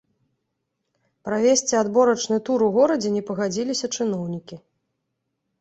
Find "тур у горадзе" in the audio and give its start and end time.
2.47-3.09